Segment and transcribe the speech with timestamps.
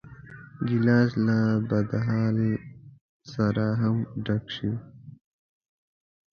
[0.67, 1.37] ګیلاس له
[1.69, 2.37] بدحال
[3.33, 4.71] سره هم ډک شي.